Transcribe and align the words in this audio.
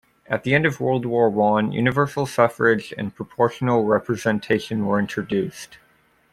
At 0.25 0.43
the 0.43 0.55
end 0.55 0.65
of 0.65 0.79
World 0.79 1.05
War 1.05 1.29
One, 1.29 1.71
universal 1.71 2.25
suffrage 2.25 2.91
and 2.97 3.13
proportional 3.15 3.85
representation 3.85 4.87
were 4.87 4.97
introduced. 4.97 5.77